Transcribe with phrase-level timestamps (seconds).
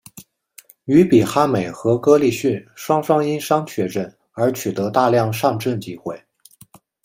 [0.85, 6.19] 于比哈美和哥利逊双双因伤缺阵而取得大量上阵机会。